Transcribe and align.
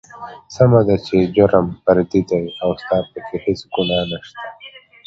سمه 0.55 0.81
ده 0.87 0.95
چې 1.05 1.15
جرم 1.35 1.67
فردي 1.83 2.21
دى 2.29 2.41
او 2.63 2.69
ستا 2.81 2.97
پکې 3.11 3.37
هېڅ 3.45 3.59
ګنا 3.73 3.99
نشته. 4.11 4.43